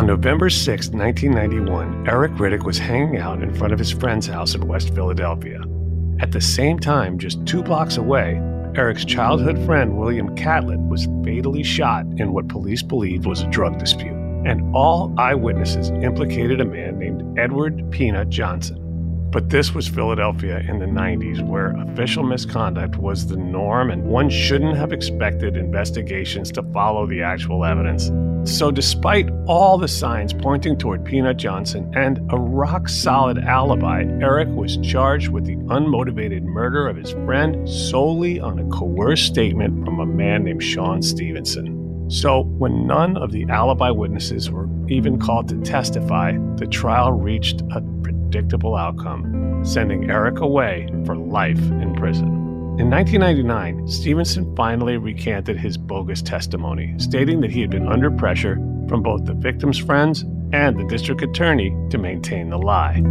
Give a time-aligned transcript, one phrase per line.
[0.00, 4.54] On November 6, 1991, Eric Riddick was hanging out in front of his friend's house
[4.54, 5.60] in West Philadelphia.
[6.20, 8.40] At the same time, just two blocks away,
[8.74, 13.78] Eric's childhood friend William Catlett was fatally shot in what police believed was a drug
[13.78, 14.16] dispute.
[14.46, 18.79] And all eyewitnesses implicated a man named Edward Peanut Johnson.
[19.30, 24.28] But this was Philadelphia in the 90s, where official misconduct was the norm, and one
[24.28, 28.10] shouldn't have expected investigations to follow the actual evidence.
[28.42, 34.48] So, despite all the signs pointing toward Peanut Johnson and a rock solid alibi, Eric
[34.48, 40.00] was charged with the unmotivated murder of his friend solely on a coerced statement from
[40.00, 42.08] a man named Sean Stevenson.
[42.10, 47.60] So, when none of the alibi witnesses were even called to testify, the trial reached
[47.70, 47.80] a
[48.30, 52.28] predictable outcome, sending Eric away for life in prison.
[52.78, 58.54] In 1999, Stevenson finally recanted his bogus testimony, stating that he had been under pressure
[58.88, 63.02] from both the victim's friends and the district attorney to maintain the lie.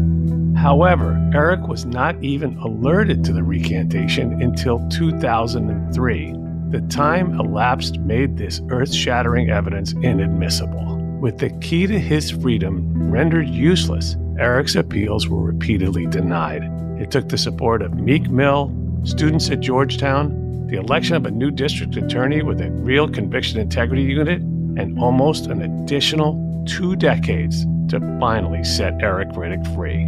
[0.58, 6.34] However, Eric was not even alerted to the recantation until 2003.
[6.70, 10.96] The time elapsed made this earth shattering evidence inadmissible.
[11.20, 16.64] With the key to his freedom rendered useless, Eric's appeals were repeatedly denied.
[16.98, 18.74] It took the support of Meek Mill,
[19.04, 24.04] students at Georgetown, the election of a new district attorney with a real conviction integrity
[24.04, 24.42] unit,
[24.78, 30.08] and almost an additional two decades to finally set Eric Riddick free.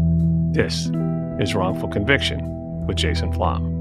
[0.53, 0.89] This
[1.43, 3.80] is Wrongful Conviction with Jason Flom.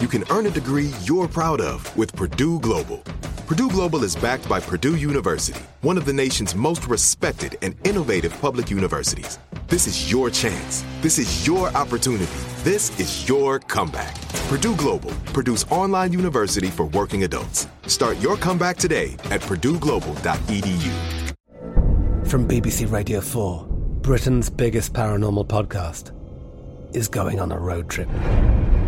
[0.00, 2.98] you can earn a degree you're proud of with Purdue Global.
[3.46, 8.38] Purdue Global is backed by Purdue University, one of the nation's most respected and innovative
[8.40, 9.38] public universities.
[9.68, 10.84] This is your chance.
[11.00, 12.30] This is your opportunity.
[12.62, 14.14] This is your comeback.
[14.48, 17.66] Purdue Global, Purdue's online university for working adults.
[17.86, 21.26] Start your comeback today at purdueglobal.edu.
[22.28, 23.66] From BBC Radio 4,
[24.02, 26.12] Britain's biggest paranormal podcast
[26.94, 28.08] is going on a road trip.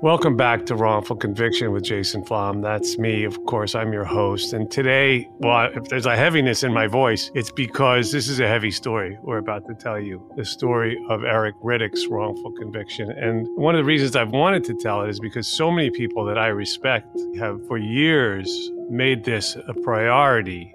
[0.00, 2.60] Welcome back to Wrongful Conviction with Jason Flom.
[2.60, 3.74] That's me, of course.
[3.74, 4.52] I'm your host.
[4.52, 8.46] And today, well, if there's a heaviness in my voice, it's because this is a
[8.46, 13.10] heavy story we're about to tell you the story of Eric Riddick's wrongful conviction.
[13.10, 16.24] And one of the reasons I've wanted to tell it is because so many people
[16.26, 20.72] that I respect have for years made this a priority.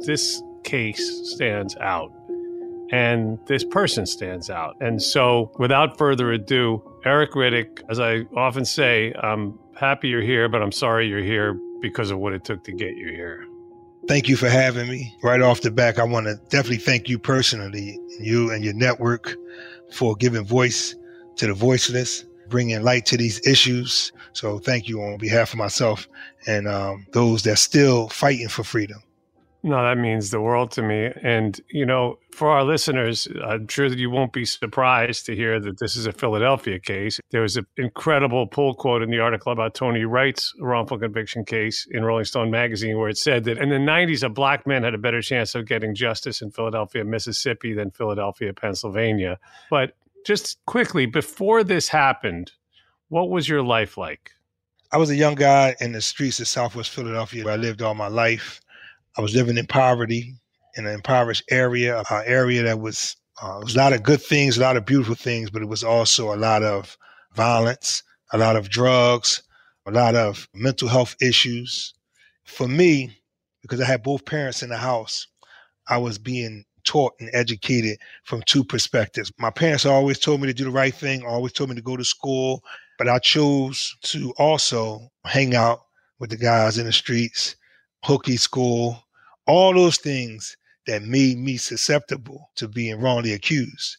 [0.00, 2.12] This case stands out
[2.92, 4.76] and this person stands out.
[4.80, 10.48] And so, without further ado, Eric Riddick, as I often say, I'm happy you're here,
[10.48, 13.46] but I'm sorry you're here because of what it took to get you here.
[14.06, 15.16] Thank you for having me.
[15.22, 19.34] Right off the back, I want to definitely thank you personally, you and your network,
[19.92, 20.94] for giving voice
[21.36, 24.12] to the voiceless, bringing light to these issues.
[24.32, 26.06] So, thank you on behalf of myself
[26.46, 29.02] and um, those that are still fighting for freedom.
[29.62, 31.10] No, that means the world to me.
[31.22, 35.60] And, you know, for our listeners, I'm sure that you won't be surprised to hear
[35.60, 37.20] that this is a Philadelphia case.
[37.30, 41.86] There was an incredible pull quote in the article about Tony Wright's wrongful conviction case
[41.90, 44.94] in Rolling Stone magazine, where it said that in the 90s, a black man had
[44.94, 49.38] a better chance of getting justice in Philadelphia, Mississippi than Philadelphia, Pennsylvania.
[49.68, 49.92] But
[50.24, 52.52] just quickly, before this happened,
[53.08, 54.30] what was your life like?
[54.92, 57.94] I was a young guy in the streets of Southwest Philadelphia where I lived all
[57.94, 58.60] my life.
[59.16, 60.34] I was living in poverty
[60.76, 64.56] in an impoverished area, an area that was uh, was a lot of good things,
[64.56, 66.96] a lot of beautiful things, but it was also a lot of
[67.34, 68.02] violence,
[68.32, 69.42] a lot of drugs,
[69.86, 71.94] a lot of mental health issues.
[72.44, 73.16] For me,
[73.62, 75.26] because I had both parents in the house,
[75.88, 79.32] I was being taught and educated from two perspectives.
[79.38, 81.96] My parents always told me to do the right thing, always told me to go
[81.96, 82.62] to school,
[82.98, 85.80] but I chose to also hang out
[86.18, 87.56] with the guys in the streets
[88.04, 89.04] hooky school,
[89.46, 90.56] all those things
[90.86, 93.98] that made me susceptible to being wrongly accused.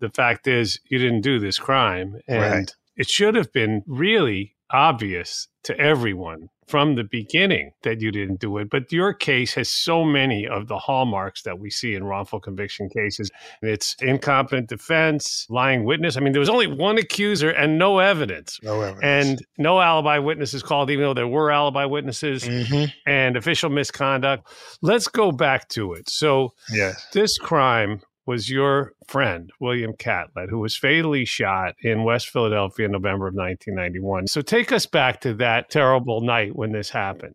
[0.00, 2.76] The fact is, you didn't do this crime, and Right.
[2.96, 8.58] it should have been really obvious to everyone from the beginning that you didn't do
[8.58, 8.68] it.
[8.68, 12.90] But your case has so many of the hallmarks that we see in wrongful conviction
[12.90, 13.30] cases.
[13.62, 16.18] It's incompetent defense, lying witness.
[16.18, 18.58] I mean, there was only one accuser and no evidence.
[18.62, 19.02] No evidence.
[19.02, 22.92] And no alibi witnesses called, even though there were alibi witnesses Mhm.
[23.06, 24.46] and official misconduct.
[24.82, 26.10] Let's go back to it.
[26.10, 27.06] So, Yes.
[27.14, 32.92] this crime was your friend, William Catlett, who was fatally shot in West Philadelphia in
[32.92, 34.26] November of 1991.
[34.26, 37.34] So, take us back to that terrible night when this happened.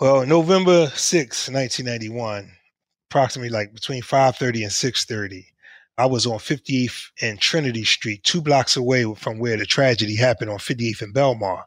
[0.00, 2.52] Well, November 6, 1991,
[3.10, 5.44] approximately like between 5:30 and 6:30,
[5.98, 10.50] I was on 58th and Trinity Street, two blocks away from where the tragedy happened
[10.50, 11.64] on 58th and Belmar.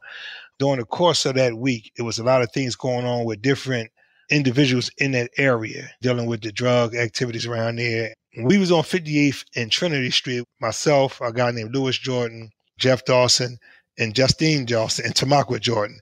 [0.59, 3.41] During the course of that week, it was a lot of things going on with
[3.41, 3.91] different
[4.29, 8.13] individuals in that area dealing with the drug activities around there.
[8.43, 13.57] We was on 58th and Trinity Street, myself, a guy named Lewis Jordan, Jeff Dawson,
[13.97, 15.99] and Justine Dawson, and Tamakwa Jordan,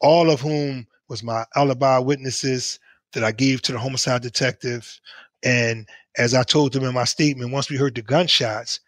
[0.00, 2.78] all of whom was my alibi witnesses
[3.14, 5.00] that I gave to the homicide detective.
[5.42, 8.78] And as I told them in my statement, once we heard the gunshots,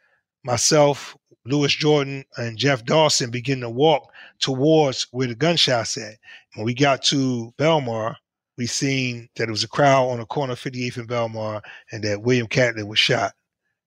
[0.45, 6.15] myself, Lewis Jordan, and Jeff Dawson began to walk towards where the gunshots at.
[6.55, 8.15] When we got to Belmar,
[8.57, 11.61] we seen that it was a crowd on the corner of 58th and Belmar
[11.93, 13.33] and that William Catlett was shot.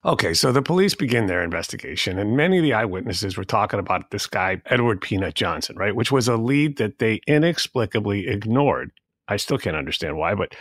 [0.05, 4.11] Okay, so the police begin their investigation, and many of the eyewitnesses were talking about
[4.11, 5.95] this guy, Edward Peanut Johnson, right?
[5.95, 8.91] Which was a lead that they inexplicably ignored.
[9.27, 10.55] I still can't understand why, but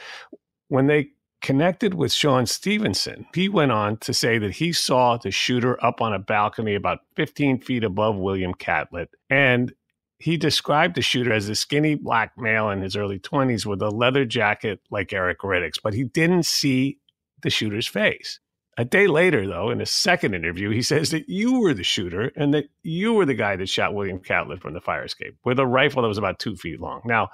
[0.68, 1.10] when they
[1.42, 6.00] connected with Sean Stevenson, he went on to say that he saw the shooter up
[6.00, 9.10] on a balcony about 15 feet above William Catlett.
[9.30, 9.72] And
[10.18, 13.90] he described the shooter as a skinny black male in his early 20s with a
[13.90, 16.98] leather jacket like Eric Riddick's, but he didn't see
[17.42, 18.40] the shooter's face.
[18.78, 22.30] A day later, though, in a second interview, he says that you were the shooter
[22.36, 25.58] and that you were the guy that shot William Catlett from the fire escape with
[25.58, 27.00] a rifle that was about two feet long.
[27.04, 27.30] Now,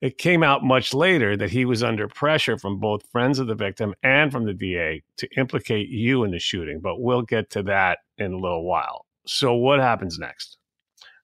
[0.00, 3.54] it came out much later that he was under pressure from both friends of the
[3.54, 7.62] victim and from the DA to implicate you in the shooting, but we'll get to
[7.64, 9.06] that in a little while.
[9.26, 10.56] So, what happens next?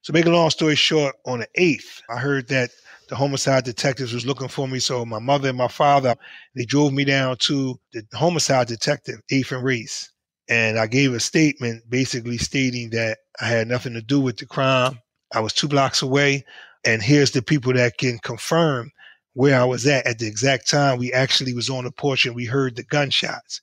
[0.08, 2.70] So, make a long story short, on the 8th, I heard that
[3.10, 4.78] the homicide detectives was looking for me.
[4.78, 6.16] So, my mother and my father,
[6.56, 10.10] they drove me down to the homicide detective, Ethan Reese.
[10.48, 14.46] And I gave a statement basically stating that I had nothing to do with the
[14.46, 14.98] crime.
[15.34, 16.42] I was two blocks away.
[16.86, 18.90] And here's the people that can confirm
[19.34, 22.34] where I was at at the exact time we actually was on the porch and
[22.34, 23.60] we heard the gunshots.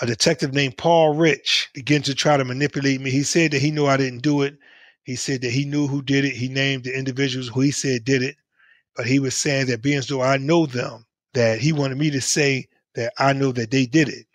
[0.00, 3.10] A detective named Paul Rich began to try to manipulate me.
[3.10, 4.56] He said that he knew I didn't do it.
[5.02, 6.34] He said that he knew who did it.
[6.34, 8.36] He named the individuals who he said did it.
[8.96, 12.10] But he was saying that being as though I know them, that he wanted me
[12.10, 14.26] to say that I know that they did it.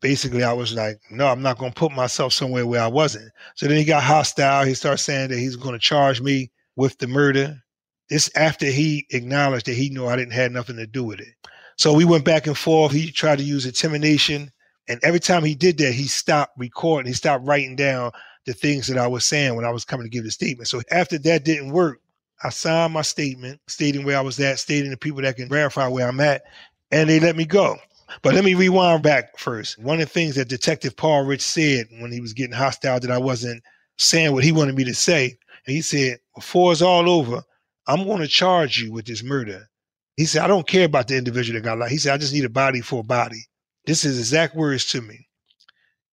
[0.00, 3.30] Basically, I was like, no, I'm not going to put myself somewhere where I wasn't.
[3.54, 4.64] So then he got hostile.
[4.64, 7.62] He started saying that he's going to charge me with the murder.
[8.10, 11.34] This after he acknowledged that he knew I didn't have nothing to do with it.
[11.76, 12.92] So we went back and forth.
[12.92, 14.50] He tried to use intimidation.
[14.88, 17.08] And every time he did that, he stopped recording.
[17.08, 18.10] He stopped writing down
[18.46, 20.68] the things that I was saying when I was coming to give the statement.
[20.68, 22.00] So after that didn't work,
[22.44, 25.86] I signed my statement stating where I was at, stating the people that can verify
[25.86, 26.42] where I'm at,
[26.90, 27.76] and they let me go.
[28.20, 29.78] But let me rewind back first.
[29.78, 33.10] One of the things that Detective Paul Rich said when he was getting hostile that
[33.10, 33.62] I wasn't
[33.96, 37.42] saying what he wanted me to say, and he said, Before it's all over,
[37.86, 39.68] I'm going to charge you with this murder.
[40.16, 41.90] He said, I don't care about the individual that got life.
[41.90, 43.44] He said, I just need a body for a body.
[43.86, 45.26] This is exact words to me.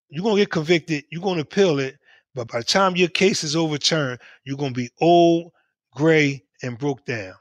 [0.10, 1.99] You're going to get convicted, you're going to appeal it,
[2.36, 5.52] but by the time your case is overturned, you're going to be old,
[5.96, 7.36] gray, and broke down.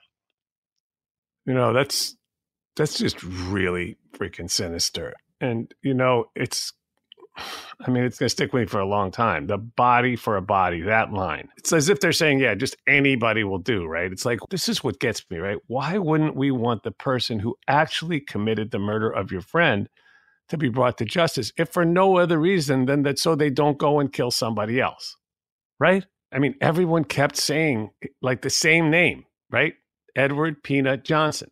[1.47, 2.17] You know, that's
[2.77, 5.15] That's just really freaking sinister.
[5.41, 6.73] And, you know, it's,
[7.87, 9.47] I mean, it's going to stick with me for a long time.
[9.47, 11.49] The body for a body, that line.
[11.59, 14.11] It's as if they're saying, yeah, just anybody will do, right?
[14.13, 15.59] It's like, this is what gets me, right?
[15.69, 19.89] Why wouldn't we want the person who actually committed the murder of your friend
[20.49, 23.79] to be brought to justice, if for no other reason than that so they don't
[23.79, 25.17] go and kill somebody else,
[25.79, 26.05] right?
[26.33, 27.91] I mean, everyone kept saying
[28.21, 29.75] like the same name, right?
[30.17, 31.51] Edward Peanut Johnson.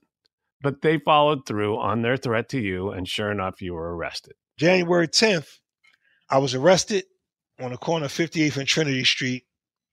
[0.62, 4.34] But they followed through on their threat to you, and sure enough, you were arrested.
[4.58, 5.58] January 10th,
[6.30, 7.04] I was arrested
[7.60, 9.44] on the corner of 58th and Trinity Street.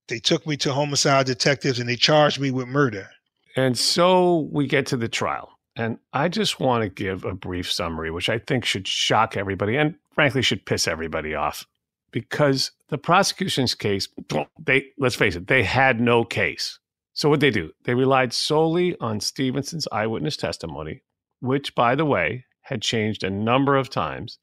[0.07, 3.09] They took me to homicide detectives and they charged me with murder.
[3.55, 5.52] And so we get to the trial.
[5.75, 9.75] And I just want to give a brief summary, which I think should shock everybody
[9.75, 11.65] and frankly should piss everybody off.
[12.11, 14.07] Because the prosecution's case,
[14.59, 16.79] they let's face it, they had no case.
[17.13, 17.71] So what they do?
[17.85, 21.01] They relied solely on Stevenson's eyewitness testimony,
[21.39, 24.37] which by the way had changed a number of times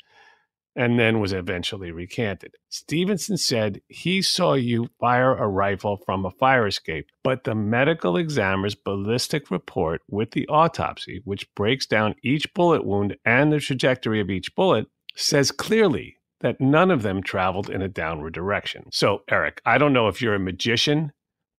[0.81, 2.55] and then was eventually recanted.
[2.71, 8.17] Stevenson said he saw you fire a rifle from a fire escape, but the medical
[8.17, 14.23] examiner's ballistic report with the autopsy, which breaks down each bullet wound and the trajectory
[14.23, 18.85] of each bullet, says clearly that none of them traveled in a downward direction.
[18.91, 21.13] So, Eric, I don't know if you're a magician,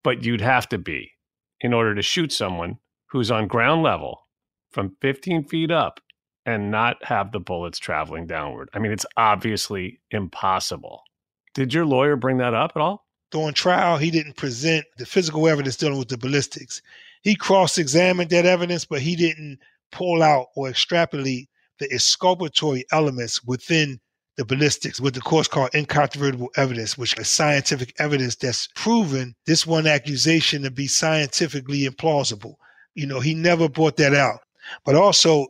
[0.03, 1.11] but you'd have to be
[1.59, 2.79] in order to shoot someone
[3.11, 4.27] who's on ground level
[4.71, 5.99] from 15 feet up
[6.45, 8.69] and not have the bullets traveling downward.
[8.73, 11.03] I mean, it's obviously impossible.
[11.53, 13.05] Did your lawyer bring that up at all?
[13.31, 16.81] During trial, he didn't present the physical evidence dealing with the ballistics.
[17.21, 19.59] He cross examined that evidence, but he didn't
[19.91, 23.99] pull out or extrapolate the exculpatory elements within
[24.37, 29.67] the ballistics, what the court's called incontrovertible evidence, which is scientific evidence that's proven this
[29.67, 32.55] one accusation to be scientifically implausible.
[32.95, 34.39] You know, he never brought that out.
[34.85, 35.47] But also,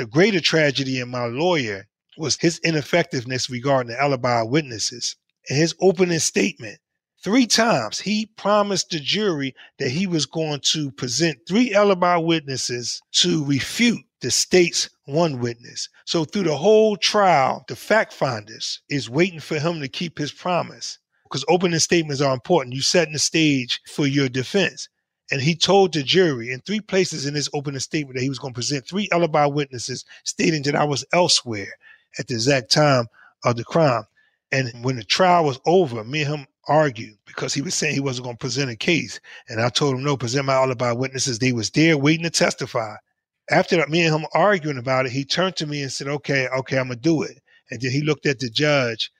[0.00, 5.14] the greater tragedy in my lawyer was his ineffectiveness regarding the alibi witnesses.
[5.50, 6.78] In his opening statement,
[7.22, 13.02] three times he promised the jury that he was going to present three alibi witnesses
[13.16, 15.86] to refute the state's one witness.
[16.06, 20.32] So through the whole trial, the fact finders is waiting for him to keep his
[20.32, 22.74] promise because opening statements are important.
[22.74, 24.88] You're setting the stage for your defense.
[25.30, 28.38] And he told the jury in three places in his opening statement that he was
[28.38, 31.72] going to present three alibi witnesses stating that I was elsewhere
[32.18, 33.06] at the exact time
[33.44, 34.04] of the crime.
[34.52, 38.00] And when the trial was over, me and him argued because he was saying he
[38.00, 39.20] wasn't going to present a case.
[39.48, 41.38] And I told him, no, present my alibi witnesses.
[41.38, 42.96] They was there waiting to testify.
[43.50, 46.48] After that, me and him arguing about it, he turned to me and said, okay,
[46.48, 47.40] okay, I'm going to do it.
[47.70, 49.10] And then he looked at the judge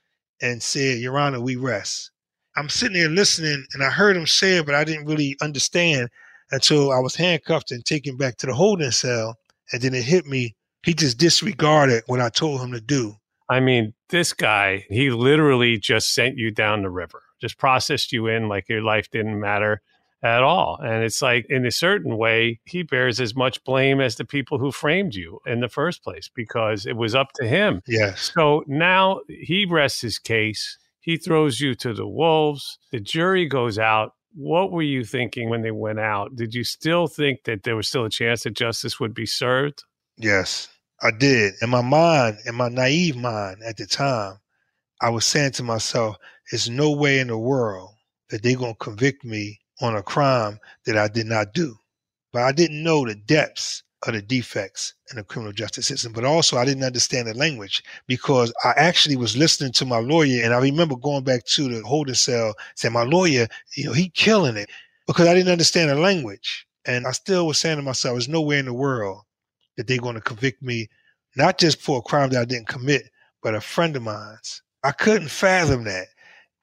[0.43, 2.10] and said, Your Honor, we rest.
[2.57, 6.09] I'm sitting there listening and I heard him say it, but I didn't really understand
[6.51, 9.37] until I was handcuffed and taken back to the holding cell.
[9.73, 10.57] And then it hit me.
[10.85, 13.17] He just disregarded what I told him to do.
[13.49, 18.27] I mean, this guy, he literally just sent you down the river, just processed you
[18.27, 19.83] in like your life didn't matter
[20.23, 20.79] at all.
[20.83, 24.59] And it's like, in a certain way, he bears as much blame as the people
[24.59, 27.83] who framed you in the first place because it was up to him.
[27.87, 28.33] Yes.
[28.35, 30.79] So now he rests his case.
[31.01, 32.79] He throws you to the wolves.
[32.93, 34.13] The jury goes out.
[34.35, 36.37] What were you thinking when they went out?
[36.37, 39.83] Did you still think that there was still a chance that justice would be served?
[40.17, 40.69] Yes,
[41.03, 41.55] I did.
[41.63, 44.39] In my mind, in my naive mind at the time,
[45.01, 46.17] I was saying to myself,
[46.51, 47.95] there's no way in the world
[48.29, 51.77] that they're going to convict me on a crime that I did not do.
[52.33, 56.13] But I didn't know the depths of the defects in the criminal justice system.
[56.13, 60.43] But also, I didn't understand the language because I actually was listening to my lawyer,
[60.43, 64.09] and I remember going back to the holding cell saying, "My lawyer, you know, he
[64.09, 64.71] killing it,"
[65.07, 68.59] because I didn't understand the language, and I still was saying to myself, "There's nowhere
[68.59, 69.23] in the world
[69.77, 70.89] that they're going to convict me,
[71.37, 73.11] not just for a crime that I didn't commit,
[73.43, 76.09] but a friend of mine's." I couldn't fathom that.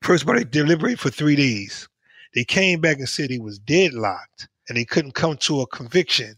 [0.02, 1.88] First all, they deliberated for three days.
[2.34, 6.36] They came back and said he was deadlocked and they couldn't come to a conviction.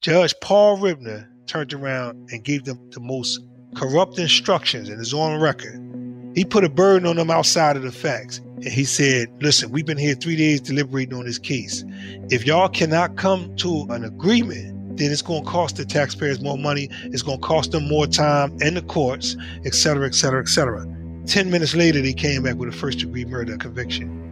[0.00, 3.40] Judge Paul Ribner turned around and gave them the most
[3.74, 5.82] corrupt instructions in his own record.
[6.36, 8.38] He put a burden on them outside of the facts.
[8.38, 11.84] And he said, Listen, we've been here three days deliberating on this case.
[12.30, 16.58] If y'all cannot come to an agreement, then it's going to cost the taxpayers more
[16.58, 16.88] money.
[17.06, 20.48] It's going to cost them more time in the courts, et cetera, et cetera, et
[20.48, 20.86] cetera.
[21.26, 24.27] 10 minutes later, they came back with a first degree murder conviction.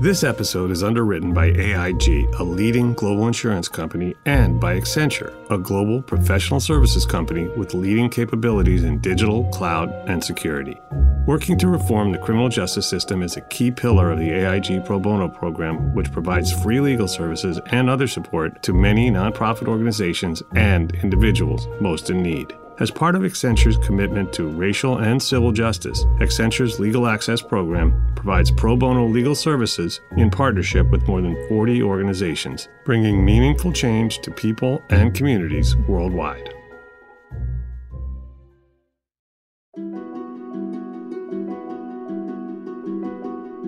[0.00, 5.58] This episode is underwritten by AIG, a leading global insurance company, and by Accenture, a
[5.58, 10.80] global professional services company with leading capabilities in digital, cloud, and security.
[11.26, 14.98] Working to reform the criminal justice system is a key pillar of the AIG Pro
[14.98, 20.94] Bono program, which provides free legal services and other support to many nonprofit organizations and
[21.02, 22.54] individuals most in need.
[22.80, 28.50] As part of Accenture's commitment to racial and civil justice, Accenture's Legal Access Program provides
[28.50, 34.30] pro bono legal services in partnership with more than 40 organizations, bringing meaningful change to
[34.30, 36.54] people and communities worldwide.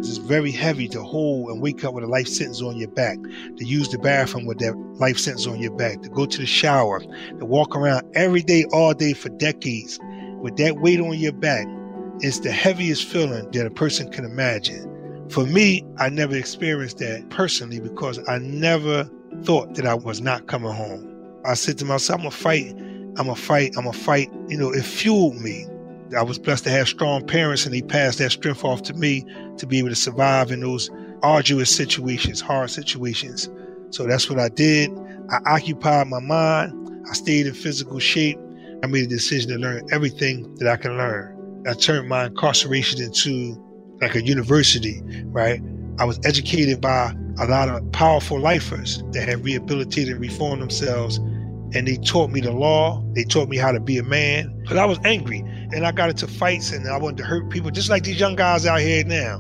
[0.09, 3.19] It's very heavy to hold and wake up with a life sentence on your back,
[3.23, 6.47] to use the bathroom with that life sentence on your back, to go to the
[6.47, 9.99] shower, to walk around every day, all day for decades
[10.41, 11.67] with that weight on your back.
[12.21, 14.89] It's the heaviest feeling that a person can imagine.
[15.31, 19.09] For me, I never experienced that personally because I never
[19.45, 21.09] thought that I was not coming home.
[21.45, 22.75] I said to myself, I'm gonna fight,
[23.17, 24.31] I'm gonna fight, I'm gonna fight.
[24.49, 25.67] You know, it fueled me.
[26.17, 29.25] I was blessed to have strong parents, and they passed that strength off to me
[29.59, 30.91] to be able to survive in those
[31.23, 33.49] arduous situations, hard situations.
[33.91, 34.91] So that's what I did.
[35.31, 37.07] I occupied my mind.
[37.09, 38.39] I stayed in physical shape.
[38.83, 41.65] I made a decision to learn everything that I can learn.
[41.69, 43.57] I turned my incarceration into
[44.01, 45.61] like a university, right?
[45.99, 51.19] I was educated by a lot of powerful lifers that had rehabilitated and reformed themselves.
[51.75, 53.03] And they taught me the law.
[53.15, 54.53] They taught me how to be a man.
[54.69, 57.71] But I was angry and I got into fights and I wanted to hurt people,
[57.71, 59.37] just like these young guys out here now.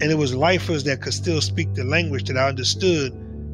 [0.00, 3.12] And it was lifers that could still speak the language that I understood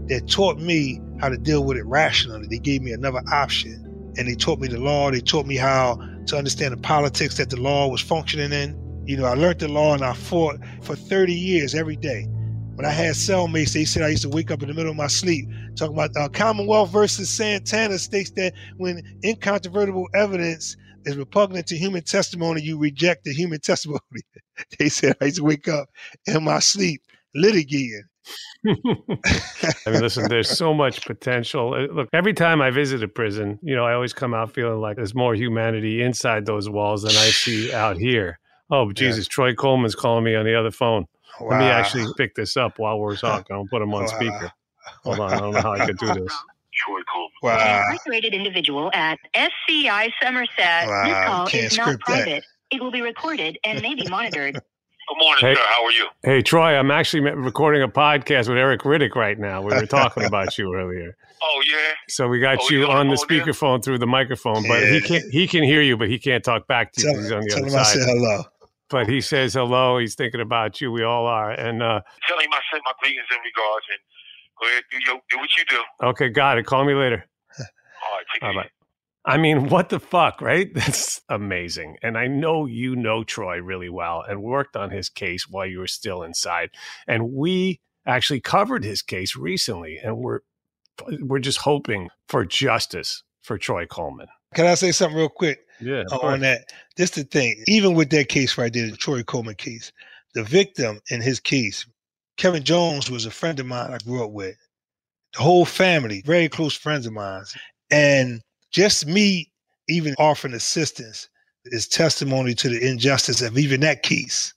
[0.09, 2.47] that taught me how to deal with it rationally.
[2.49, 3.81] They gave me another option.
[4.17, 5.11] And they taught me the law.
[5.11, 8.79] They taught me how to understand the politics that the law was functioning in.
[9.07, 12.27] You know, I learned the law and I fought for 30 years every day.
[12.75, 14.97] When I had cellmates, they said I used to wake up in the middle of
[14.97, 21.67] my sleep talking about uh, Commonwealth versus Santana states that when incontrovertible evidence is repugnant
[21.69, 24.01] to human testimony, you reject the human testimony.
[24.79, 25.89] they said I used to wake up
[26.27, 27.03] in my sleep
[27.37, 28.03] litigating.
[28.67, 31.75] I mean, listen, there's so much potential.
[31.75, 34.81] Uh, Look, every time I visit a prison, you know, I always come out feeling
[34.81, 38.39] like there's more humanity inside those walls than I see out here.
[38.71, 39.31] Oh, Jesus, yeah.
[39.31, 41.07] Troy Coleman's calling me on the other phone.
[41.41, 41.51] Wow.
[41.51, 43.55] Let me actually pick this up while we're talking.
[43.55, 44.09] I'll put him on wow.
[44.09, 44.53] speaker.
[45.03, 46.35] Hold on, I don't know how I could do this.
[47.45, 47.75] Troy Coleman.
[47.75, 47.91] Wow.
[47.91, 50.89] Incarcerated individual at SCI Somerset.
[50.89, 51.05] Wow.
[51.05, 52.27] This call Can't is not private.
[52.27, 52.43] That.
[52.71, 54.55] It will be recorded and may be monitored.
[55.07, 55.61] Good morning, hey, sir.
[55.67, 56.07] How are you?
[56.23, 56.75] Hey, Troy.
[56.75, 59.61] I'm actually recording a podcast with Eric Riddick right now.
[59.61, 61.15] We were talking about you earlier.
[61.43, 61.93] Oh yeah.
[62.09, 64.93] So we got oh, you on the speakerphone through the microphone, but yeah.
[64.93, 67.13] he can he can hear you, but he can't talk back to you.
[67.13, 67.81] Tell, he's on the tell other him side.
[67.81, 68.45] I said hello.
[68.89, 69.99] But he says hello.
[69.99, 70.91] He's thinking about you.
[70.91, 71.51] We all are.
[71.51, 73.99] And uh, tell him I sent my greetings and regards, and
[74.59, 76.07] go ahead do your, do what you do.
[76.07, 76.65] Okay, got it.
[76.65, 77.27] Call me later.
[78.15, 78.71] All right, take All right.
[79.25, 80.73] I mean, what the fuck, right?
[80.75, 81.97] That's amazing.
[82.03, 85.79] And I know you know Troy really well and worked on his case while you
[85.79, 86.71] were still inside.
[87.07, 90.41] And we actually covered his case recently and we're
[91.23, 94.29] we're just hoping for justice for Troy Coleman.
[94.55, 95.59] Can I say something real quick?
[95.81, 96.05] Yeah.
[96.23, 96.67] On that.
[96.97, 97.65] This the thing.
[97.67, 99.91] Even with that case right there, the Troy Coleman case,
[100.35, 101.85] the victim in his case,
[102.37, 104.57] Kevin Jones was a friend of mine I grew up with.
[105.33, 107.43] The whole family, very close friends of mine.
[107.91, 109.51] And just me
[109.89, 111.29] even offering assistance
[111.67, 114.53] is testimony to the injustice of even that case.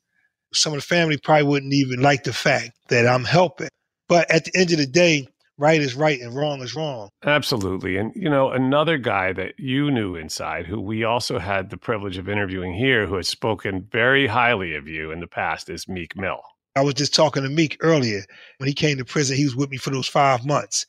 [0.54, 3.70] Some of the family probably wouldn't even like the fact that I'm helping.
[4.08, 7.10] But at the end of the day, right is right and wrong is wrong.
[7.26, 7.98] Absolutely.
[7.98, 12.18] And, you know, another guy that you knew inside, who we also had the privilege
[12.18, 16.16] of interviewing here, who has spoken very highly of you in the past, is Meek
[16.16, 16.42] Mill.
[16.76, 18.24] I was just talking to Meek earlier.
[18.58, 20.86] When he came to prison, he was with me for those five months.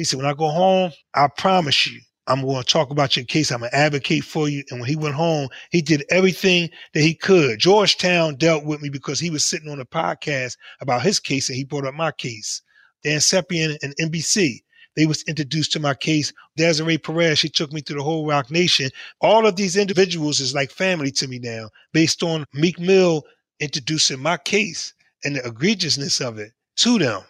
[0.00, 3.26] He said, When I go home, I promise you, I'm going to talk about your
[3.26, 3.52] case.
[3.52, 4.64] I'm going to advocate for you.
[4.70, 7.58] And when he went home, he did everything that he could.
[7.58, 11.56] Georgetown dealt with me because he was sitting on a podcast about his case and
[11.56, 12.62] he brought up my case.
[13.04, 14.60] Dan Slepian and NBC.
[14.96, 16.32] They was introduced to my case.
[16.56, 18.88] Desiree Perez, she took me through the whole Roc Nation.
[19.20, 23.22] All of these individuals is like family to me now, based on Meek Mill
[23.60, 27.20] introducing my case and the egregiousness of it to them.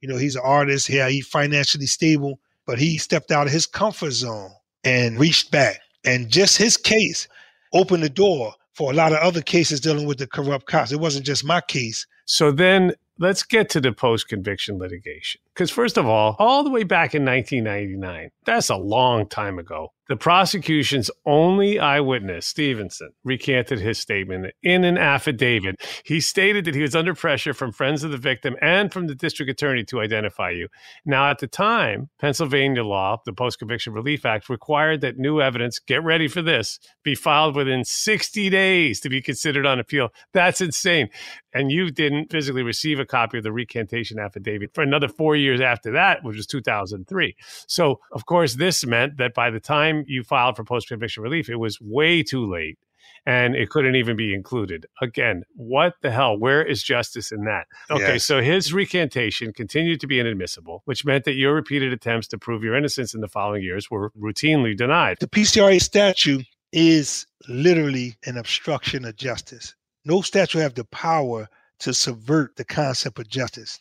[0.00, 0.88] You know, he's an artist.
[0.88, 4.50] Yeah, he's financially stable but he stepped out of his comfort zone
[4.84, 5.80] and reached back.
[6.04, 7.28] And just his case
[7.72, 10.92] opened the door for a lot of other cases dealing with the corrupt cops.
[10.92, 12.06] It wasn't just my case.
[12.26, 15.40] So then let's get to the post conviction litigation.
[15.56, 19.92] Because, first of all, all the way back in 1999, that's a long time ago.
[20.08, 25.80] The prosecution's only eyewitness, Stevenson, recanted his statement in an affidavit.
[26.04, 29.16] He stated that he was under pressure from friends of the victim and from the
[29.16, 30.68] district attorney to identify you.
[31.04, 35.80] Now, at the time, Pennsylvania law, the Post Conviction Relief Act, required that new evidence,
[35.80, 40.10] get ready for this, be filed within 60 days to be considered on appeal.
[40.32, 41.08] That's insane.
[41.52, 45.45] And you didn't physically receive a copy of the recantation affidavit for another four years
[45.60, 47.36] after that, which was 2003.
[47.66, 51.22] So, of course, this meant that by the time time you filed for post conviction
[51.22, 52.78] relief, it was way too late
[53.24, 54.86] and it couldn't even be included.
[55.02, 56.38] Again, what the hell?
[56.38, 57.66] Where is justice in that?
[57.90, 58.24] Okay, yes.
[58.24, 62.62] so his recantation continued to be inadmissible, which meant that your repeated attempts to prove
[62.62, 65.16] your innocence in the following years were routinely denied.
[65.20, 69.74] The PCRA statute is literally an obstruction of justice.
[70.04, 71.48] No statute have the power
[71.80, 73.80] to subvert the concept of justice.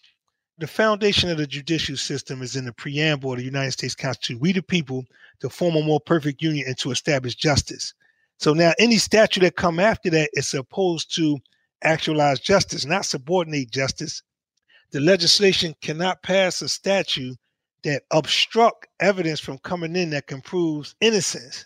[0.57, 4.39] The foundation of the judicial system is in the preamble of the United States Constitution.
[4.39, 5.05] We the people
[5.41, 7.93] to form a more perfect union and to establish justice.
[8.39, 11.39] So now any statute that come after that is supposed to
[11.83, 14.21] actualize justice, not subordinate justice.
[14.91, 17.37] The legislation cannot pass a statute
[17.83, 21.65] that obstruct evidence from coming in that can prove innocence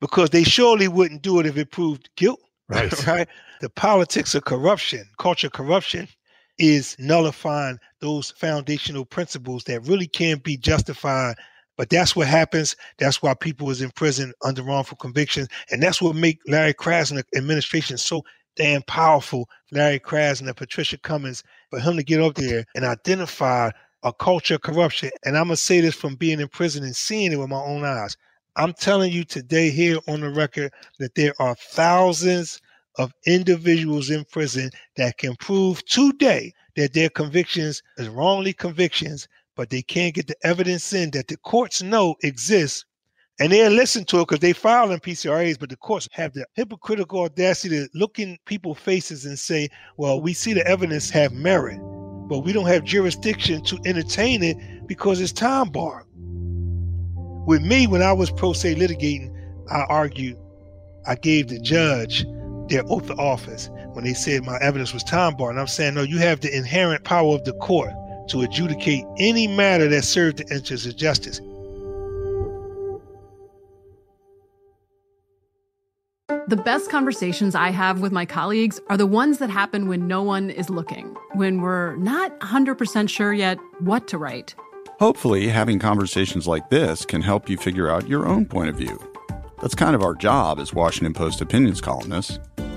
[0.00, 2.40] because they surely wouldn't do it if it proved guilt.
[2.66, 3.06] Right.
[3.06, 3.28] right?
[3.60, 6.08] The politics of corruption, culture of corruption
[6.58, 11.34] is nullifying those foundational principles that really can't be justified
[11.76, 12.76] but that's what happens.
[12.98, 17.24] That's why people was in prison under wrongful convictions, and that's what make Larry Krasner
[17.36, 18.22] administration so
[18.56, 19.48] damn powerful.
[19.72, 23.70] Larry Krasner, and Patricia Cummings, for him to get up there and identify
[24.04, 25.10] a culture of corruption.
[25.24, 27.84] And I'm gonna say this from being in prison and seeing it with my own
[27.84, 28.16] eyes.
[28.56, 32.60] I'm telling you today here on the record that there are thousands
[32.98, 39.70] of individuals in prison that can prove today that their convictions is wrongly convictions, but
[39.70, 42.84] they can't get the evidence in that the courts know exists.
[43.40, 46.46] And they'll listen to it because they file in PCRAs, but the courts have the
[46.54, 51.32] hypocritical audacity to look in people's faces and say, well, we see the evidence have
[51.32, 51.80] merit,
[52.28, 56.06] but we don't have jurisdiction to entertain it because it's time barred.
[57.46, 59.34] With me, when I was pro se litigating,
[59.70, 60.38] I argued,
[61.06, 62.24] I gave the judge
[62.68, 65.52] their oath of office when they said my evidence was time barred.
[65.52, 67.92] And I'm saying, no, you have the inherent power of the court
[68.28, 71.40] to adjudicate any matter that serves the interests of justice.
[76.46, 80.22] The best conversations I have with my colleagues are the ones that happen when no
[80.22, 84.54] one is looking, when we're not 100% sure yet what to write.
[85.00, 88.98] Hopefully, having conversations like this can help you figure out your own point of view.
[89.60, 92.38] That's kind of our job as Washington Post opinions columnists.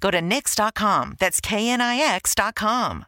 [0.00, 1.16] Go to knix.com.
[1.18, 3.06] That's KNIX.com.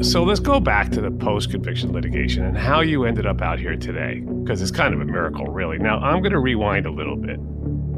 [0.00, 3.58] So let's go back to the post conviction litigation and how you ended up out
[3.58, 5.76] here today, because it's kind of a miracle, really.
[5.78, 7.40] Now, I'm going to rewind a little bit.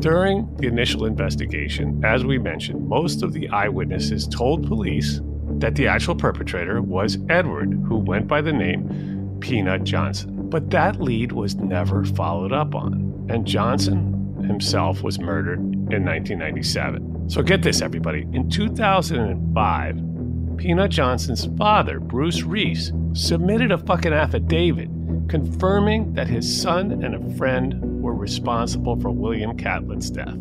[0.01, 5.21] During the initial investigation, as we mentioned, most of the eyewitnesses told police
[5.59, 10.40] that the actual perpetrator was Edward, who went by the name Peanut Johnson.
[10.51, 17.31] But that lead was never followed up on, and Johnson himself was murdered in 1997.
[17.31, 18.27] So get this, everybody.
[18.33, 24.89] In 2005, Peanut Johnson's father, Bruce Reese, submitted a fucking affidavit
[25.29, 30.37] confirming that his son and a friend were responsible for William Catlett's death.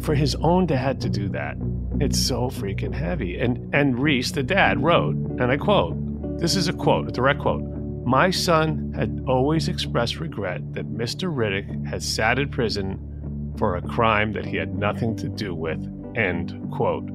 [0.00, 1.56] For his own dad to do that,
[1.98, 3.38] it's so freaking heavy.
[3.38, 5.96] And and Reese, the dad, wrote, and I quote,
[6.38, 7.62] this is a quote, a direct quote.
[8.08, 11.30] My son had always expressed regret that Mr.
[11.30, 15.78] Riddick had sat in prison for a crime that he had nothing to do with.
[16.16, 17.06] End quote.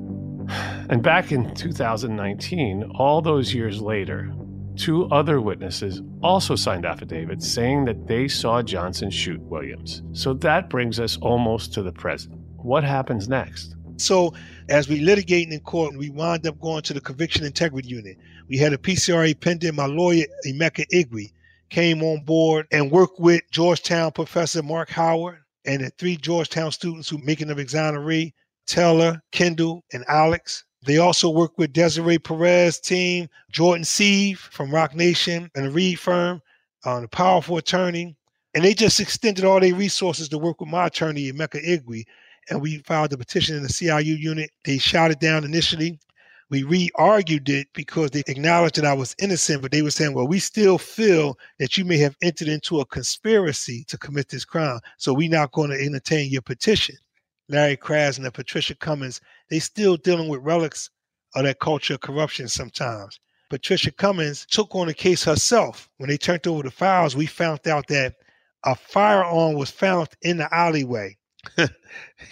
[0.91, 4.35] And back in 2019, all those years later,
[4.75, 10.03] two other witnesses also signed affidavits saying that they saw Johnson shoot Williams.
[10.11, 12.35] So that brings us almost to the present.
[12.57, 13.75] What happens next?
[14.03, 14.33] So,
[14.67, 18.17] as we litigating in court, we wound up going to the conviction integrity unit.
[18.49, 19.75] We had a PCRA pending.
[19.75, 21.31] My lawyer, Emeka Igwe,
[21.69, 27.07] came on board and worked with Georgetown professor Marc Howard and the three Georgetown students
[27.07, 28.33] who making of exoneree,
[28.67, 30.65] Teller, Kendall, and Alex.
[30.85, 35.97] They also worked with Desiree Perez team, Jordan Siev from Roc Nation and the Reed
[35.97, 36.41] firm,
[36.83, 38.17] uh, the powerful attorney.
[38.53, 42.03] And they just extended all their resources to work with my attorney, Emeka Igwe.
[42.49, 44.51] And we filed a petition in the CIU unit.
[44.65, 45.99] They shot it down initially.
[46.49, 50.27] We re-argued it because they acknowledged that I was innocent, but they were saying, well,
[50.27, 54.79] we still feel that you may have entered into a conspiracy to commit this crime.
[54.97, 56.95] So we're not going to entertain your petition.
[57.49, 60.89] Larry Krasner, and Patricia Cummings, they still dealing with relics
[61.35, 63.19] of that culture of corruption sometimes.
[63.49, 65.89] Patricia Cummings took on the case herself.
[65.97, 68.15] When they turned over the files, we found out that
[68.65, 71.17] a firearm was found in the alleyway.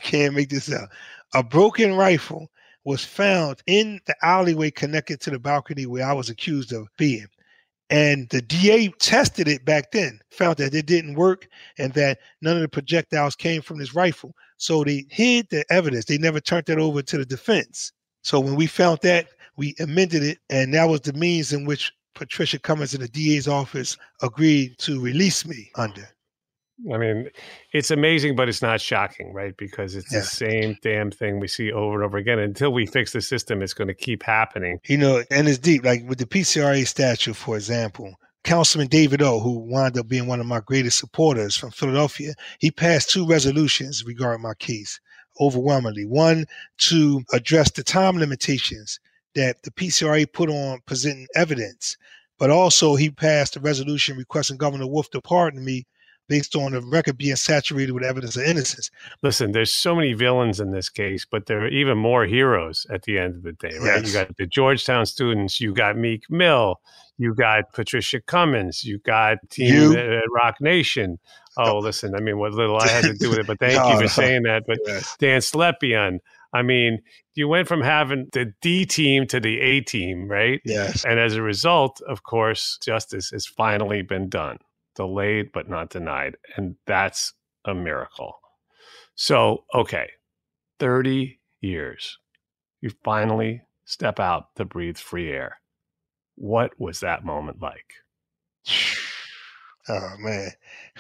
[0.04, 0.90] Can't make this up.
[1.34, 2.50] A broken rifle
[2.84, 7.28] was found in the alleyway connected to the balcony where I was accused of being.
[7.90, 11.48] And the DA tested it back then, found that it didn't work
[11.78, 14.34] and that none of the projectiles came from this rifle.
[14.58, 16.06] So they hid the evidence.
[16.06, 17.92] They never turned that over to the defense.
[18.24, 21.92] So when we found that, we amended it, and that was the means in which
[22.16, 26.08] Patricia Cummings in the DA's office agreed to release me under.
[26.94, 27.30] I mean,
[27.74, 29.56] it's amazing, but it's not shocking, right?
[29.56, 30.20] Because it's yeah.
[30.20, 32.40] the same damn thing we see over and over again.
[32.40, 34.80] Until we fix the system, it's going to keep happening.
[34.88, 35.84] You know, and it's deep.
[35.84, 40.40] Like with the PCRA statute, for example, Councilman David O, who wound up being one
[40.40, 45.00] of my greatest supporters from Philadelphia, he passed two resolutions regarding my case
[45.40, 46.06] overwhelmingly.
[46.06, 46.46] One,
[46.78, 49.00] to address the time limitations
[49.36, 51.98] that the PCRA put on presenting evidence,
[52.40, 55.86] but also he passed a resolution requesting Governor Wolf to pardon me
[56.28, 58.90] based on the record being saturated with evidence of innocence.
[59.22, 63.04] Listen, there's so many villains in this case, but there are even more heroes at
[63.04, 64.02] the end of the day, right?
[64.02, 64.08] Yes.
[64.08, 66.80] You got the Georgetown students, you got Meek Mill,
[67.18, 70.22] you got Patricia Cummings, you got Team you?
[70.34, 71.20] Roc Nation.
[71.58, 73.90] Oh, listen, I mean, what little I had to do with it, but thank no,
[73.90, 74.08] you for no.
[74.08, 74.64] saying that.
[74.66, 75.16] But yes.
[75.20, 76.20] Dan Slepian,
[76.54, 77.00] I mean,
[77.36, 80.62] you went from having the D team to the A team, right?
[80.66, 81.06] Yes.
[81.06, 84.58] And as a result, of course, justice has finally been done
[84.96, 86.38] delayed but not denied.
[86.56, 87.34] And that's
[87.66, 88.40] a miracle.
[89.16, 90.10] So, okay,
[90.80, 92.18] 30 years.
[92.82, 95.58] You finally step out to breathe free air.
[96.36, 97.86] What was that moment like?
[99.88, 100.52] Oh, man.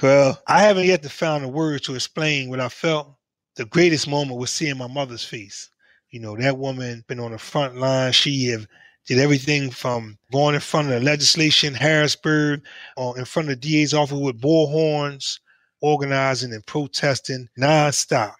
[0.01, 3.15] Well, I haven't yet found a word to explain what I felt.
[3.56, 5.69] The greatest moment was seeing my mother's face.
[6.10, 8.12] You know, that woman been on the front line.
[8.12, 8.67] She have
[9.08, 12.64] did everything from going in front of the legislation, Harrisburg,
[12.98, 15.40] or in front of the DA's office with bullhorns,
[15.82, 18.34] organizing and protesting nonstop.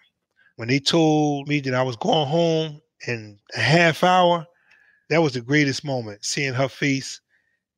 [0.56, 4.46] When they told me that I was going home in a half hour,
[5.10, 6.24] that was the greatest moment.
[6.24, 7.20] Seeing her face,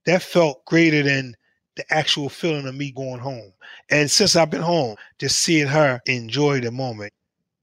[0.06, 1.34] that felt greater than
[1.76, 3.52] the actual feeling of me going home.
[3.90, 7.12] And since I've been home, just seeing her enjoy the moment.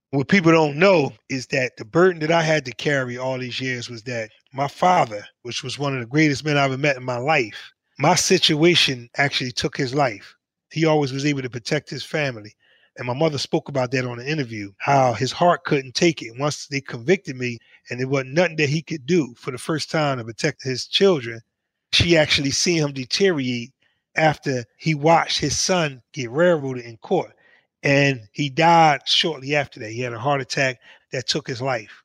[0.09, 3.61] What people don't know is that the burden that I had to carry all these
[3.61, 6.97] years was that my father, which was one of the greatest men I ever met
[6.97, 10.35] in my life, my situation actually took his life.
[10.71, 12.55] He always was able to protect his family.
[12.97, 16.37] And my mother spoke about that on an interview, how his heart couldn't take it.
[16.37, 17.57] Once they convicted me
[17.89, 20.87] and there wasn't nothing that he could do for the first time to protect his
[20.87, 21.39] children,
[21.93, 23.71] she actually seen him deteriorate
[24.15, 27.31] after he watched his son get railroaded in court.
[27.83, 29.91] And he died shortly after that.
[29.91, 30.79] He had a heart attack
[31.11, 32.03] that took his life.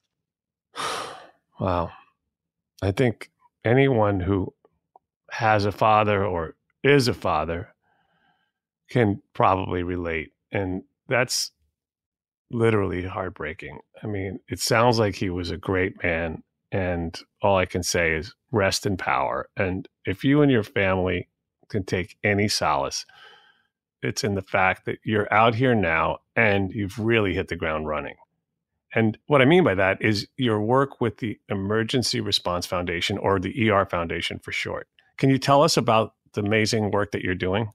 [1.59, 1.91] Wow.
[2.83, 3.31] I think
[3.65, 4.53] anyone who
[5.31, 7.75] has a father or is a father
[8.91, 10.33] can probably relate.
[10.53, 11.53] And that's
[12.51, 13.81] literally heartbreaking.
[14.03, 16.43] I mean, it sounds like he was a great man.
[16.71, 19.49] And all I can say is rest in power.
[19.57, 21.29] And if you and your family
[21.69, 23.07] can take any solace,
[24.03, 27.89] it's in the fact that you're out here now and you've really hit the ground
[27.89, 28.17] running.
[28.97, 33.39] And what I mean by that is your work with the Emergency Response Foundation or
[33.39, 34.89] the ER Foundation for short.
[35.19, 37.71] Can you tell us about the amazing work that you're doing?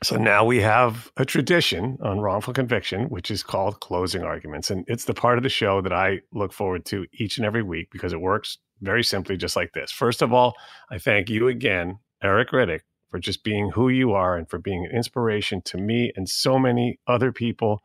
[0.04, 4.70] So now we have a tradition on wrongful conviction, which is called closing arguments.
[4.70, 7.64] And it's the part of the show that I look forward to each and every
[7.64, 9.92] week because it works very simply just like this.
[9.92, 10.54] First of all,
[10.90, 14.86] I thank you again, Eric Riddick, for just being who you are and for being
[14.86, 17.84] an inspiration to me and so many other people,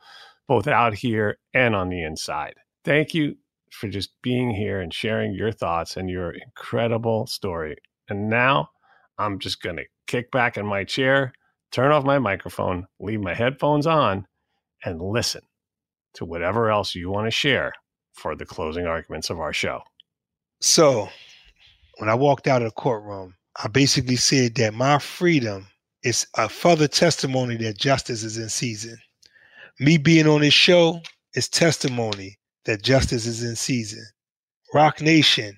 [0.49, 2.55] both out here and on the inside.
[2.85, 3.37] Thank you
[3.71, 7.77] for just being here and sharing your thoughts and your incredible story.
[8.09, 8.71] And now
[9.19, 11.33] I'm just going to kick back in my chair,
[11.71, 14.27] turn off my microphone, leave my headphones on,
[14.85, 15.43] and listen
[16.15, 17.73] to whatever else you want to share
[18.13, 19.83] for the closing arguments of our show.
[20.61, 21.09] So,
[21.99, 25.67] when I walked out of the courtroom, I basically said that my freedom
[26.03, 28.97] is a further testimony that justice is in season.
[29.79, 31.01] Me being on this show
[31.35, 34.05] is testimony that justice is in season.
[34.73, 35.57] Roc Nation,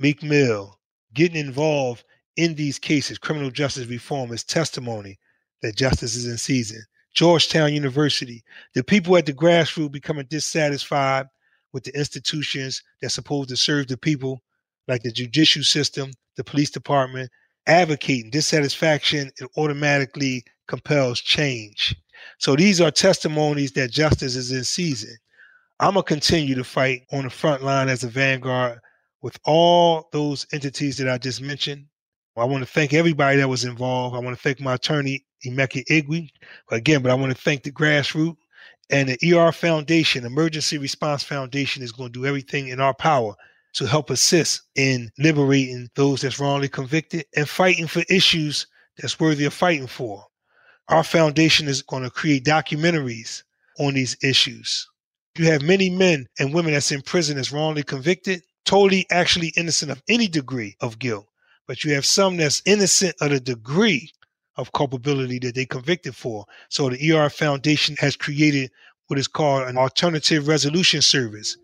[0.00, 0.78] Meek Mill,
[1.12, 2.04] getting involved
[2.36, 5.18] in these cases, criminal justice reform is testimony
[5.62, 6.82] that justice is in season.
[7.14, 8.42] Georgetown University,
[8.74, 11.26] the people at the grassroots becoming dissatisfied
[11.72, 14.42] with the institutions that's supposed to serve the people,
[14.88, 17.30] like the judicial system, the police department,
[17.66, 21.94] advocating dissatisfaction, it automatically compels change.
[22.38, 25.16] So these are testimonies that justice is in season.
[25.80, 28.78] I'm going to continue to fight on the front line as a vanguard
[29.22, 31.86] with all those entities that I just mentioned.
[32.36, 34.16] I want to thank everybody that was involved.
[34.16, 36.28] I want to thank my attorney, Emeka Igwe,
[36.70, 38.36] again, but I want to thank the grassroots
[38.90, 43.34] and the ER Foundation, Emergency Response Foundation, is going to do everything in our power
[43.74, 48.66] to help assist in liberating those that's wrongly convicted and fighting for issues
[48.98, 50.24] that's worthy of fighting for.
[50.88, 53.42] Our foundation is going to create documentaries
[53.78, 54.88] on these issues.
[55.36, 59.90] You have many men and women that's in prison that's wrongly convicted, totally actually innocent
[59.90, 61.26] of any degree of guilt.
[61.66, 64.12] But you have some that's innocent of the degree
[64.56, 66.44] of culpability that they convicted for.
[66.68, 68.70] So the ER Foundation has created
[69.08, 71.56] what is called an alternative resolution service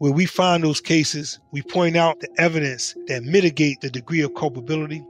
[0.00, 4.34] where we find those cases, we point out the evidence that mitigate the degree of
[4.34, 5.04] culpability,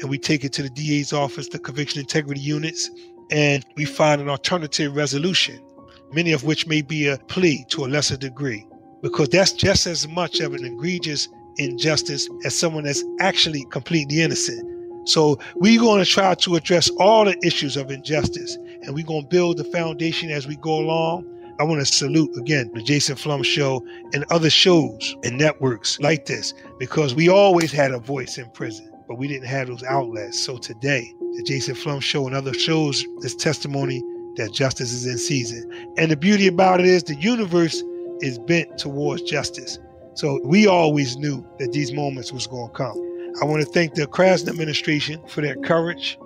[0.00, 2.90] and we take it to the DA's office, the conviction integrity units,
[3.30, 5.64] and we find an alternative resolution,
[6.12, 8.66] many of which may be a plea to a lesser degree,
[9.02, 11.28] because that's just as much of an egregious
[11.58, 14.68] injustice as someone that's actually completely innocent.
[15.08, 19.22] So we're going to try to address all the issues of injustice, and we're going
[19.22, 21.24] to build the foundation as we go along.
[21.60, 26.26] I want to salute again the Jason Flom Show and other shows and networks like
[26.26, 30.44] this because we always had a voice in prison, but we didn't have those outlets.
[30.44, 34.02] So today, the Jason Flom Show and other shows is testimony
[34.36, 35.70] that justice is in season.
[35.96, 37.84] And the beauty about it is the universe
[38.20, 39.78] is bent towards justice.
[40.14, 42.96] So we always knew that these moments was going to come.
[43.40, 46.18] I want to thank the Krasner administration for their courage.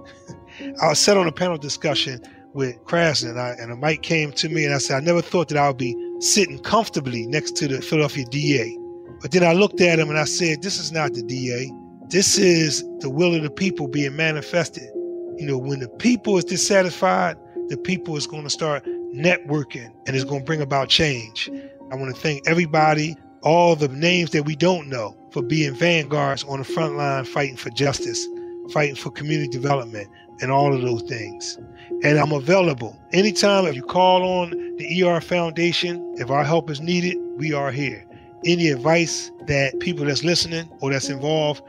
[0.82, 2.22] I was sat on a panel discussion
[2.54, 5.22] with Krasner, and, I, and a mic came to me, and I said, I never
[5.22, 8.76] thought that I would be sitting comfortably next to the Philadelphia DA.
[9.20, 11.70] But then I looked at him and I said, This is not the DA.
[12.08, 14.88] This is the will of the people being manifested.
[15.36, 17.36] You know, when the people is dissatisfied,
[17.68, 18.84] the people is going to start
[19.14, 21.50] networking and it's going to bring about change.
[21.90, 26.44] I want to thank everybody, all the names that we don't know, for being vanguards
[26.44, 28.26] on the front line fighting for justice,
[28.72, 30.08] fighting for community development,
[30.40, 31.58] and all of those things
[32.02, 32.96] and I'm available.
[33.12, 37.70] Anytime if you call on the ER Foundation, if our help is needed, we are
[37.70, 38.04] here.
[38.44, 41.62] Any advice that people that's listening or that's involved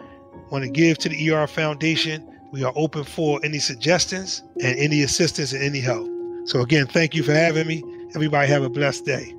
[0.51, 5.01] want to give to the ER Foundation, we are open for any suggestions and any
[5.01, 6.07] assistance and any help.
[6.45, 7.83] So again, thank you for having me.
[8.15, 9.33] Everybody have a blessed day.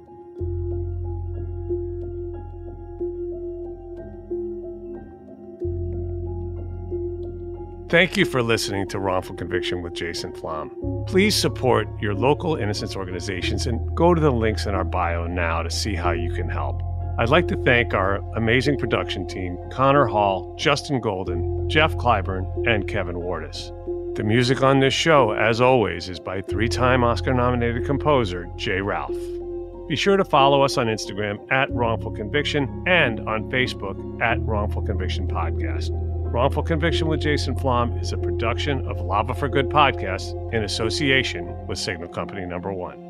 [7.91, 10.70] Thank you for listening to Wrongful Conviction with Jason Flom.
[11.09, 15.64] Please support your local innocence organizations and go to the links in our bio now
[15.64, 16.80] to see how you can help.
[17.18, 22.86] I'd like to thank our amazing production team Connor Hall, Justin Golden, Jeff Clyburn, and
[22.86, 23.74] Kevin Wardis.
[24.14, 28.82] The music on this show, as always, is by three time Oscar nominated composer J.
[28.82, 29.18] Ralph.
[29.88, 34.82] Be sure to follow us on Instagram at Wrongful Conviction and on Facebook at Wrongful
[34.82, 35.91] Conviction Podcast.
[36.30, 41.66] Wrongful Conviction with Jason Flom is a production of Lava for Good podcast in association
[41.66, 43.09] with Signal Company Number One.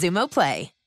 [0.00, 0.79] Xumo Play.